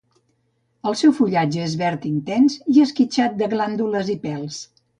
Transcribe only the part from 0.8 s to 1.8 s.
El seu fullatge és